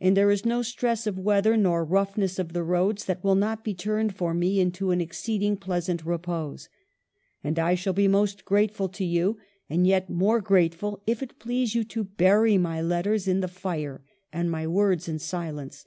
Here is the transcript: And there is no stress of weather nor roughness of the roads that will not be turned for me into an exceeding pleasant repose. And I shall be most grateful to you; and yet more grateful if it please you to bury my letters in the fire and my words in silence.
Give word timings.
And 0.00 0.16
there 0.16 0.30
is 0.30 0.46
no 0.46 0.62
stress 0.62 1.06
of 1.06 1.18
weather 1.18 1.54
nor 1.54 1.84
roughness 1.84 2.38
of 2.38 2.54
the 2.54 2.62
roads 2.62 3.04
that 3.04 3.22
will 3.22 3.34
not 3.34 3.62
be 3.62 3.74
turned 3.74 4.16
for 4.16 4.32
me 4.32 4.58
into 4.58 4.90
an 4.90 5.02
exceeding 5.02 5.58
pleasant 5.58 6.06
repose. 6.06 6.70
And 7.44 7.58
I 7.58 7.74
shall 7.74 7.92
be 7.92 8.08
most 8.08 8.46
grateful 8.46 8.88
to 8.88 9.04
you; 9.04 9.36
and 9.68 9.86
yet 9.86 10.08
more 10.08 10.40
grateful 10.40 11.02
if 11.06 11.22
it 11.22 11.38
please 11.38 11.74
you 11.74 11.84
to 11.84 12.04
bury 12.04 12.56
my 12.56 12.80
letters 12.80 13.28
in 13.28 13.40
the 13.40 13.48
fire 13.48 14.02
and 14.32 14.50
my 14.50 14.66
words 14.66 15.08
in 15.10 15.18
silence. 15.18 15.84